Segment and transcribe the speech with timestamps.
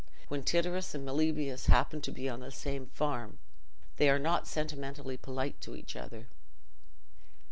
[0.29, 3.37] When Tityrus and Meliboeus happen to be on the same farm,
[3.97, 6.27] they are not sentimentally polite to each other.